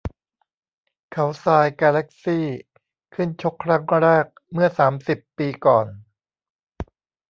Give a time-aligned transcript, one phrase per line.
[1.11, 2.45] เขาทราย แกแล็คซี่
[3.13, 5.87] ขึ้นชกครั้งแรกเมื่อสามสิบปีก่อน